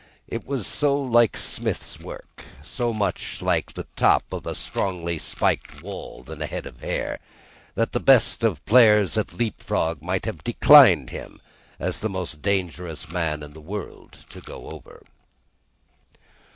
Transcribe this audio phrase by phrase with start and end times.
[0.27, 5.19] It was so like Smith's work, so much more like the top of a strongly
[5.19, 7.19] spiked wall than a head of hair,
[7.75, 11.39] that the best of players at leap frog might have declined him,
[11.77, 15.03] as the most dangerous man in the world to go over.